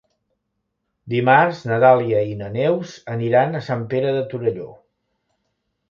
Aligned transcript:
Dimarts 1.15 1.61
na 1.71 1.77
Dàlia 1.85 2.23
i 2.31 2.35
na 2.41 2.49
Neus 2.57 2.97
aniran 3.17 3.55
a 3.61 3.65
Sant 3.71 3.85
Pere 3.95 4.19
de 4.21 4.29
Torelló. 4.35 4.71